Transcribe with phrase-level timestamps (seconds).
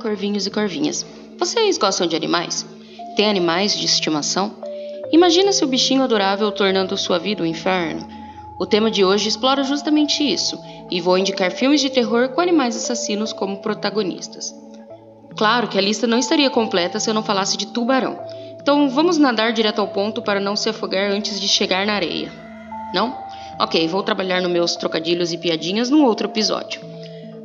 [0.00, 1.06] corvinhos e corvinhas.
[1.38, 2.66] Vocês gostam de animais?
[3.14, 4.54] Tem animais de estimação?
[5.12, 8.06] Imagina se o bichinho adorável tornando sua vida um inferno.
[8.58, 10.58] O tema de hoje explora justamente isso,
[10.90, 14.54] e vou indicar filmes de terror com animais assassinos como protagonistas.
[15.36, 18.18] Claro que a lista não estaria completa se eu não falasse de tubarão.
[18.60, 22.30] Então vamos nadar direto ao ponto para não se afogar antes de chegar na areia.
[22.92, 23.16] Não?
[23.58, 26.89] Ok, vou trabalhar nos meus trocadilhos e piadinhas num outro episódio.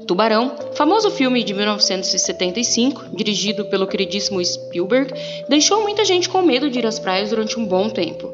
[0.08, 5.12] Tubarão, famoso filme de 1975, dirigido pelo queridíssimo Spielberg,
[5.50, 8.32] deixou muita gente com medo de ir às praias durante um bom tempo.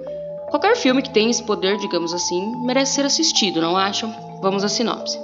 [0.50, 4.14] Qualquer filme que tenha esse poder, digamos assim, merece ser assistido, não acham?
[4.42, 5.18] Vamos à sinopse.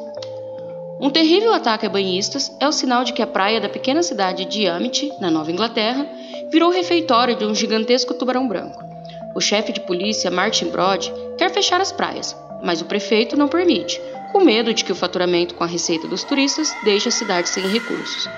[1.01, 4.45] Um terrível ataque a banhistas é o sinal de que a praia da pequena cidade
[4.45, 6.07] de Amity, na Nova Inglaterra,
[6.49, 8.81] virou refeitório de um gigantesco tubarão branco.
[9.35, 14.01] O chefe de polícia, Martin Brod, quer fechar as praias, mas o prefeito não permite,
[14.37, 17.67] com medo de que o faturamento com a receita dos turistas deixe a cidade sem
[17.67, 18.29] recursos.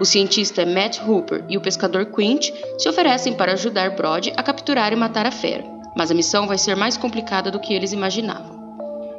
[0.00, 4.92] O cientista Matt Hooper e o pescador Quint se oferecem para ajudar Brod a capturar
[4.92, 5.64] e matar a fera,
[5.96, 8.56] mas a missão vai ser mais complicada do que eles imaginavam.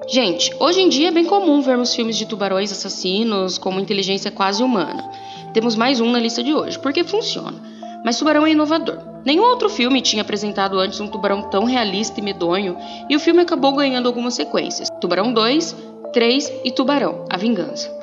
[0.09, 4.29] Gente, hoje em dia é bem comum vermos filmes de tubarões assassinos com uma inteligência
[4.29, 5.09] quase humana.
[5.53, 7.55] Temos mais um na lista de hoje, porque funciona.
[8.03, 8.99] Mas Tubarão é inovador.
[9.25, 12.77] Nenhum outro filme tinha apresentado antes um tubarão tão realista e medonho,
[13.09, 15.75] e o filme acabou ganhando algumas sequências: Tubarão 2,
[16.13, 17.95] 3 e Tubarão A Vingança.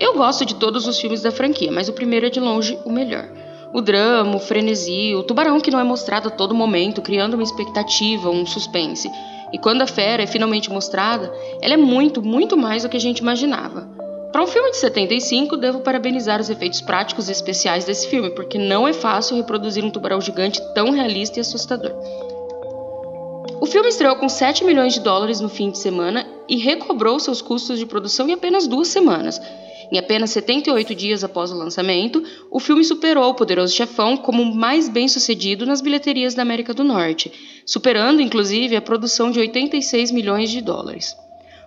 [0.00, 2.90] Eu gosto de todos os filmes da franquia, mas o primeiro é de longe o
[2.90, 3.28] melhor.
[3.72, 7.42] O drama, o frenesi, o tubarão que não é mostrado a todo momento, criando uma
[7.42, 9.10] expectativa, um suspense.
[9.52, 13.00] E quando a fera é finalmente mostrada, ela é muito, muito mais do que a
[13.00, 13.88] gente imaginava.
[14.30, 18.58] Para um filme de 75, devo parabenizar os efeitos práticos e especiais desse filme, porque
[18.58, 21.92] não é fácil reproduzir um tubarão gigante tão realista e assustador.
[23.68, 27.42] O filme estreou com 7 milhões de dólares no fim de semana e recobrou seus
[27.42, 29.38] custos de produção em apenas duas semanas.
[29.92, 34.54] Em apenas 78 dias após o lançamento, o filme superou O Poderoso Chefão como o
[34.54, 37.30] mais bem sucedido nas bilheterias da América do Norte,
[37.66, 41.14] superando inclusive a produção de 86 milhões de dólares.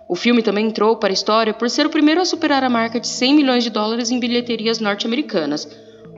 [0.08, 2.98] O filme também entrou para a história por ser o primeiro a superar a marca
[2.98, 5.68] de 100 milhões de dólares em bilheterias norte-americanas.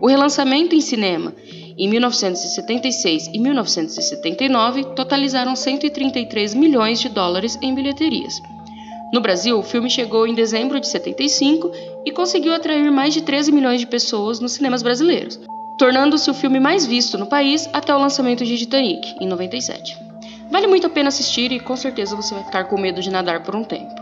[0.00, 1.34] O relançamento em cinema
[1.76, 8.40] em 1976 e 1979 totalizaram 133 milhões de dólares em bilheterias.
[9.12, 11.70] No Brasil, o filme chegou em dezembro de 75
[12.04, 15.38] e conseguiu atrair mais de 13 milhões de pessoas nos cinemas brasileiros,
[15.78, 19.96] tornando-se o filme mais visto no país até o lançamento de Titanic, em 97.
[20.50, 23.42] Vale muito a pena assistir e com certeza você vai ficar com medo de nadar
[23.42, 23.94] por um tempo.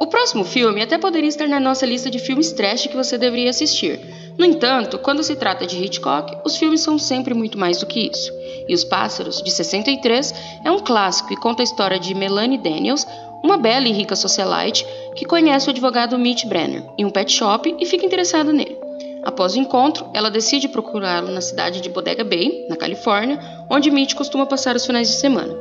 [0.00, 3.50] O próximo filme até poderia estar na nossa lista de filmes trash que você deveria
[3.50, 4.00] assistir.
[4.40, 8.08] No entanto, quando se trata de Hitchcock, os filmes são sempre muito mais do que
[8.10, 8.32] isso.
[8.66, 10.34] E Os Pássaros, de 63,
[10.64, 13.06] é um clássico e conta a história de Melanie Daniels,
[13.44, 17.76] uma bela e rica socialite que conhece o advogado Mitch Brenner em um pet shop
[17.78, 18.78] e fica interessada nele.
[19.22, 24.14] Após o encontro, ela decide procurá-lo na cidade de Bodega Bay, na Califórnia, onde Mitch
[24.14, 25.54] costuma passar os finais de semana.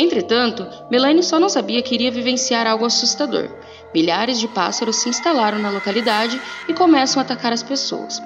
[0.00, 3.50] Entretanto, Melanie só não sabia que iria vivenciar algo assustador.
[3.94, 8.18] Milhares de pássaros se instalaram na localidade e começam a atacar as pessoas.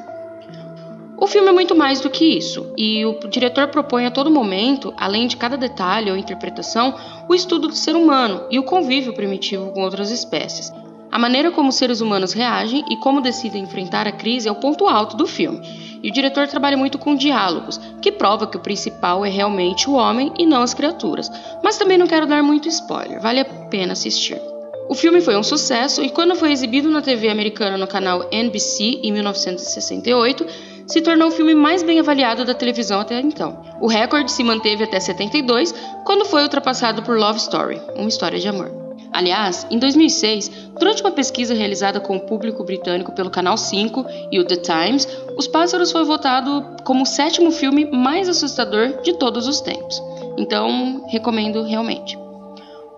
[1.19, 4.95] O filme é muito mais do que isso, e o diretor propõe a todo momento,
[4.97, 6.95] além de cada detalhe ou interpretação,
[7.29, 10.73] o estudo do ser humano e o convívio primitivo com outras espécies.
[11.15, 14.57] A maneira como os seres humanos reagem e como decidem enfrentar a crise é o
[14.57, 15.61] ponto alto do filme.
[16.03, 19.93] E o diretor trabalha muito com diálogos, que prova que o principal é realmente o
[19.93, 21.31] homem e não as criaturas.
[21.63, 24.43] Mas também não quero dar muito spoiler, vale a pena assistir.
[24.89, 28.99] O filme foi um sucesso e, quando foi exibido na TV americana no canal NBC
[29.05, 30.45] em 1968,
[30.85, 33.63] se tornou o filme mais bem avaliado da televisão até então.
[33.81, 35.73] O recorde se manteve até 72,
[36.05, 38.84] quando foi ultrapassado por Love Story, uma história de amor.
[39.15, 44.41] Aliás, em 2006, durante uma pesquisa realizada com o público britânico pelo Canal 5 e
[44.41, 45.07] o The Times,
[45.39, 50.03] Os Pássaros foi votado como o sétimo filme mais assustador de todos os tempos.
[50.37, 52.19] Então, recomendo realmente.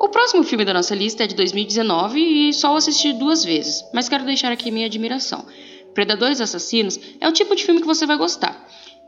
[0.01, 3.85] O próximo filme da nossa lista é de 2019 e só o assisti duas vezes,
[3.93, 5.45] mas quero deixar aqui minha admiração.
[5.93, 8.67] Predadores Assassinos é o tipo de filme que você vai gostar.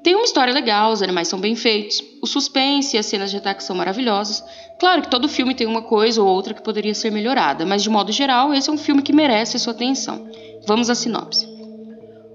[0.08, 3.36] Tem uma história legal, os animais são bem feitos, o suspense e as cenas de
[3.36, 4.42] ataque são maravilhosas.
[4.80, 7.90] Claro que todo filme tem uma coisa ou outra que poderia ser melhorada, mas de
[7.90, 10.26] modo geral, esse é um filme que merece sua atenção.
[10.66, 11.46] Vamos à sinopse.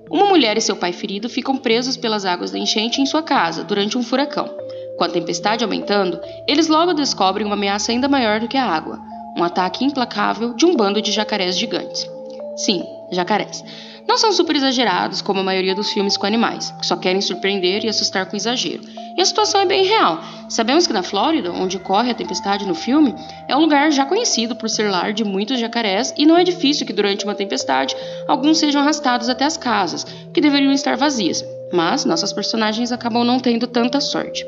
[0.08, 3.64] Uma mulher e seu pai ferido ficam presos pelas águas da enchente em sua casa
[3.64, 4.56] durante um furacão.
[4.96, 9.00] Com a tempestade aumentando, eles logo descobrem uma ameaça ainda maior do que a água:
[9.36, 12.08] um ataque implacável de um bando de jacarés gigantes.
[12.56, 13.64] Sim, jacarés.
[14.08, 17.84] Não são super exagerados como a maioria dos filmes com animais, que só querem surpreender
[17.84, 18.84] e assustar com exagero.
[19.18, 20.22] E a situação é bem real.
[20.50, 23.16] Sabemos que na Flórida, onde ocorre a tempestade no filme,
[23.48, 26.86] é um lugar já conhecido por ser lar de muitos jacarés e não é difícil
[26.86, 27.96] que durante uma tempestade
[28.28, 30.04] alguns sejam arrastados até as casas,
[30.34, 31.44] que deveriam estar vazias.
[31.72, 34.46] Mas nossas personagens acabam não tendo tanta sorte.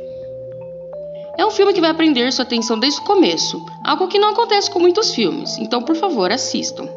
[1.37, 4.71] É um filme que vai prender sua atenção desde o começo, algo que não acontece
[4.71, 6.87] com muitos filmes, então por favor assistam.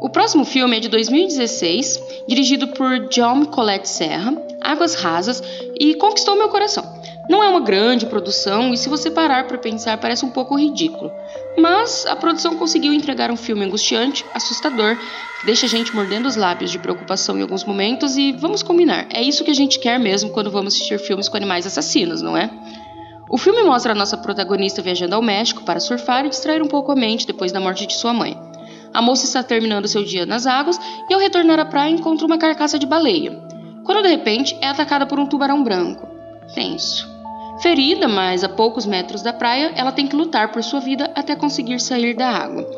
[0.00, 5.42] O próximo filme é de 2016, dirigido por John Colette Serra, Águas Rasas,
[5.78, 6.84] e conquistou meu coração.
[7.28, 11.10] Não é uma grande produção e, se você parar para pensar, parece um pouco ridículo.
[11.58, 14.96] Mas a produção conseguiu entregar um filme angustiante, assustador,
[15.40, 19.06] que deixa a gente mordendo os lábios de preocupação em alguns momentos e vamos combinar,
[19.12, 22.36] é isso que a gente quer mesmo quando vamos assistir filmes com animais assassinos, não
[22.36, 22.50] é?
[23.28, 26.92] O filme mostra a nossa protagonista viajando ao México para surfar e distrair um pouco
[26.92, 28.47] a mente depois da morte de sua mãe.
[28.92, 32.38] A moça está terminando seu dia nas águas e, ao retornar à praia, encontra uma
[32.38, 33.38] carcaça de baleia.
[33.84, 36.08] Quando de repente é atacada por um tubarão branco.
[36.54, 37.08] Tenso.
[37.60, 41.34] Ferida, mas a poucos metros da praia, ela tem que lutar por sua vida até
[41.34, 42.68] conseguir sair da água.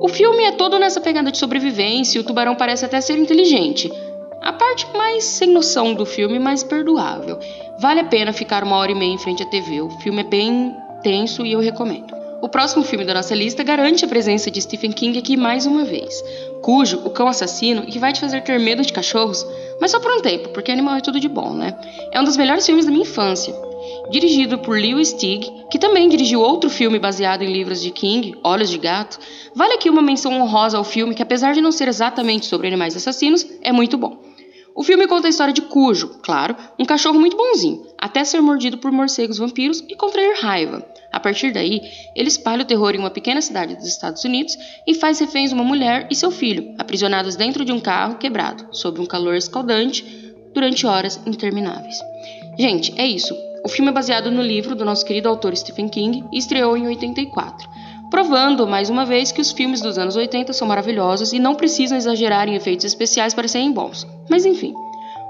[0.00, 3.90] O filme é todo nessa pegada de sobrevivência e o tubarão parece até ser inteligente,
[4.40, 7.38] a parte mais sem noção do filme, mais perdoável.
[7.80, 9.80] Vale a pena ficar uma hora e meia em frente à TV.
[9.80, 12.14] O filme é bem tenso e eu recomendo.
[12.40, 15.84] O próximo filme da nossa lista garante a presença de Stephen King aqui mais uma
[15.84, 16.22] vez,
[16.62, 19.44] cujo O Cão Assassino, que vai te fazer ter medo de cachorros,
[19.80, 21.76] mas só por um tempo, porque animal é tudo de bom, né?
[22.12, 23.52] É um dos melhores filmes da minha infância.
[24.10, 28.70] Dirigido por Lewis Stig, que também dirigiu outro filme baseado em livros de King, Olhos
[28.70, 29.18] de Gato,
[29.52, 32.94] vale aqui uma menção honrosa ao filme que, apesar de não ser exatamente sobre animais
[32.94, 34.16] assassinos, é muito bom.
[34.78, 38.78] O filme conta a história de Cujo, claro, um cachorro muito bonzinho, até ser mordido
[38.78, 40.86] por morcegos vampiros e contrair raiva.
[41.28, 41.82] Partir daí,
[42.16, 45.62] ele espalha o terror em uma pequena cidade dos Estados Unidos e faz reféns uma
[45.62, 50.86] mulher e seu filho, aprisionados dentro de um carro quebrado, sob um calor escaldante, durante
[50.86, 51.98] horas intermináveis.
[52.58, 53.36] Gente, é isso.
[53.62, 56.86] O filme é baseado no livro do nosso querido autor Stephen King e estreou em
[56.86, 57.68] 84
[58.10, 61.98] provando mais uma vez que os filmes dos anos 80 são maravilhosos e não precisam
[61.98, 64.06] exagerar em efeitos especiais para serem bons.
[64.30, 64.74] Mas enfim,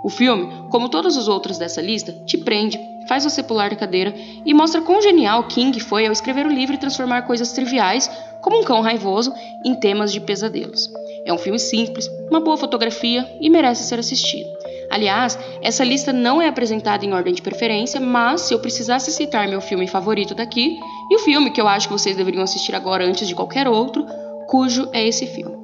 [0.04, 2.78] o filme, como todos os outros dessa lista, te prende,
[3.08, 4.14] faz você pular da cadeira
[4.44, 8.08] e mostra quão genial King foi ao escrever o livro e transformar coisas triviais,
[8.40, 9.32] como um cão raivoso,
[9.64, 10.88] em temas de pesadelos.
[11.24, 14.48] É um filme simples, uma boa fotografia e merece ser assistido.
[14.90, 19.48] Aliás, essa lista não é apresentada em ordem de preferência, mas se eu precisasse citar
[19.48, 20.78] meu filme favorito daqui,
[21.10, 24.06] e o filme que eu acho que vocês deveriam assistir agora antes de qualquer outro,
[24.46, 25.56] cujo é esse filme.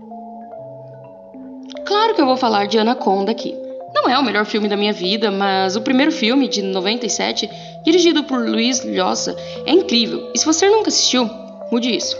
[1.86, 3.63] Claro que eu vou falar de Anaconda aqui.
[4.04, 7.48] Não é o melhor filme da minha vida, mas o primeiro filme, de 97,
[7.82, 9.34] dirigido por Luiz Llosa,
[9.64, 10.30] é incrível.
[10.34, 11.28] E se você nunca assistiu,
[11.72, 12.14] mude isso.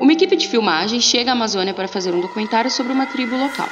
[0.00, 3.68] Uma equipe de filmagem chega à Amazônia para fazer um documentário sobre uma tribo local.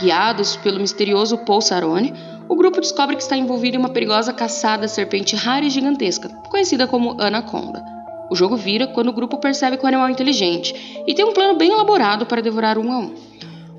[0.00, 2.14] Guiados pelo misterioso Paul Sarone,
[2.48, 6.86] o grupo descobre que está envolvido em uma perigosa caçada serpente rara e gigantesca, conhecida
[6.86, 7.84] como Anaconda.
[8.30, 11.32] O jogo vira quando o grupo percebe que o animal é inteligente e tem um
[11.32, 13.14] plano bem elaborado para devorar um a um.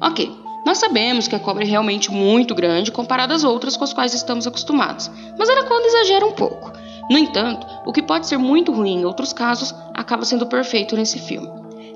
[0.01, 0.29] Ok,
[0.65, 4.13] nós sabemos que a cobra é realmente muito grande comparada às outras com as quais
[4.13, 6.73] estamos acostumados, mas a Anaconda exagera um pouco.
[7.09, 11.19] No entanto, o que pode ser muito ruim em outros casos acaba sendo perfeito nesse
[11.19, 11.47] filme.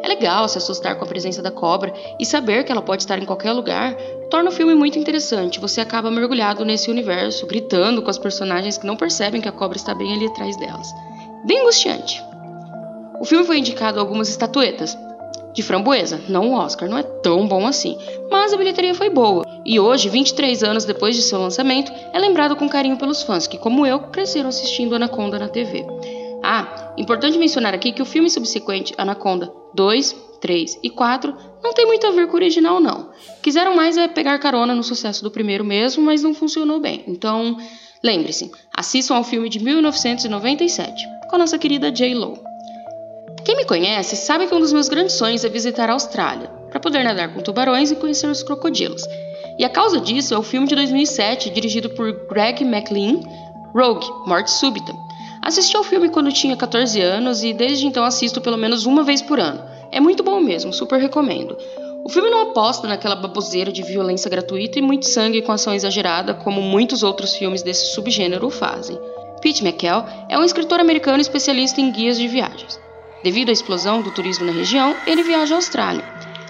[0.01, 3.18] É legal se assustar com a presença da cobra e saber que ela pode estar
[3.18, 3.98] em qualquer lugar
[4.30, 5.60] torna o filme muito interessante.
[5.60, 9.77] Você acaba mergulhado nesse universo, gritando com as personagens que não percebem que a cobra
[9.77, 10.94] está bem ali atrás delas.
[11.44, 12.24] Bem angustiante.
[13.19, 14.97] O filme foi indicado algumas estatuetas.
[15.53, 17.97] De framboesa, não o Oscar, não é tão bom assim,
[18.29, 19.44] mas a bilheteria foi boa.
[19.65, 23.57] E hoje, 23 anos depois de seu lançamento, é lembrado com carinho pelos fãs que,
[23.57, 25.85] como eu, cresceram assistindo Anaconda na TV.
[26.44, 31.85] Ah, importante mencionar aqui que o filme subsequente, Anaconda 2, 3 e 4, não tem
[31.85, 33.09] muito a ver com o original, não.
[33.41, 37.03] Quiseram mais é pegar carona no sucesso do primeiro mesmo, mas não funcionou bem.
[37.07, 37.57] Então,
[38.03, 42.13] lembre-se, assistam ao filme de 1997, com a nossa querida J.
[42.13, 42.48] Lo.
[43.49, 46.79] Quem me conhece sabe que um dos meus grandes sonhos é visitar a Austrália, para
[46.79, 49.01] poder nadar com tubarões e conhecer os crocodilos.
[49.57, 53.21] E a causa disso é o filme de 2007, dirigido por Greg McLean,
[53.73, 54.94] Rogue, Morte Súbita,
[55.41, 59.19] Assisti ao filme quando tinha 14 anos e desde então assisto pelo menos uma vez
[59.19, 59.63] por ano.
[59.91, 61.57] É muito bom mesmo, super recomendo.
[62.06, 66.35] O filme não aposta naquela baboseira de violência gratuita e muito sangue com ação exagerada,
[66.35, 68.99] como muitos outros filmes desse subgênero fazem.
[69.41, 72.88] Pete McKell é um escritor americano especialista em guias de viagens.
[73.23, 76.04] Devido à explosão do turismo na região, ele viaja à Austrália.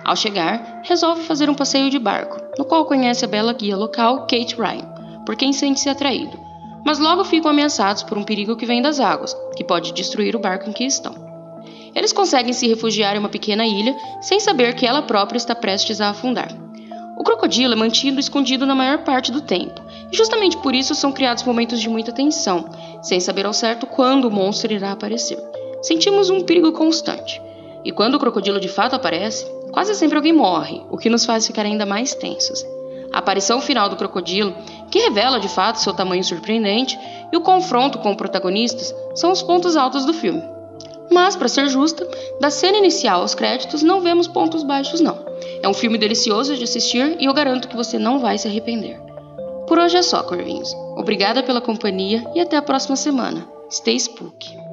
[0.03, 4.27] Ao chegar, resolve fazer um passeio de barco, no qual conhece a bela guia local
[4.27, 6.49] Kate Ryan, por quem sente-se atraído
[6.85, 10.39] mas logo ficam ameaçados por um perigo que vem das águas, que pode destruir o
[10.39, 11.13] barco em que estão.
[11.93, 15.99] Eles conseguem se refugiar em uma pequena ilha sem saber que ela própria está prestes
[15.99, 16.49] a afundar.
[17.17, 21.11] O crocodilo é mantido escondido na maior parte do tempo, e justamente por isso são
[21.11, 22.69] criados momentos de muita tensão,
[23.01, 25.37] sem saber ao certo quando o monstro irá aparecer.
[25.81, 27.41] Sentimos um perigo constante.
[27.83, 31.47] E quando o crocodilo de fato aparece, quase sempre alguém morre, o que nos faz
[31.47, 32.65] ficar ainda mais tensos.
[33.11, 34.53] A aparição final do crocodilo,
[34.91, 36.99] que revela de fato seu tamanho surpreendente,
[37.31, 40.43] e o confronto com protagonistas são os pontos altos do filme.
[41.11, 42.07] Mas, para ser justa,
[42.39, 45.17] da cena inicial aos créditos não vemos pontos baixos, não.
[45.61, 48.99] É um filme delicioso de assistir e eu garanto que você não vai se arrepender.
[49.67, 50.73] Por hoje é só, Corvinhos.
[50.95, 53.47] Obrigada pela companhia e até a próxima semana.
[53.71, 54.68] Stay spooky.